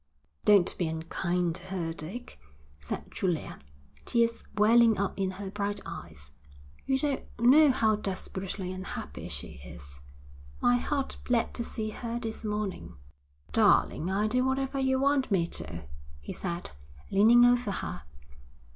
[0.45, 2.39] 'Don't be unkind to her, Dick,'
[2.79, 3.59] said Julia,
[4.03, 6.31] tears welling up in her bright eyes.
[6.87, 9.99] 'You don't know how desperately unhappy she is.
[10.59, 12.95] My heart bled to see her this morning.'
[13.51, 15.83] 'Darling, I'll do whatever you want me to,'
[16.19, 16.71] he said,
[17.11, 18.01] leaning over her.